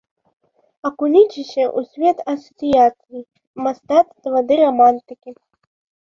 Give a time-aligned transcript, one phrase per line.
[0.89, 3.21] Акуніцеся ў свет асацыяцый,
[3.67, 5.35] мастацтва ды рамантыкі!